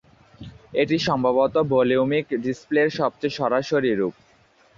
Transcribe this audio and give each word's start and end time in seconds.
এটি 0.73 0.97
সম্ভবত 1.07 1.55
ভলিউমিক 1.71 2.25
ডিসপ্লের 2.43 2.87
সবচেয়ে 2.99 3.35
'সরাসরি' 3.35 3.97
রূপ। 3.99 4.15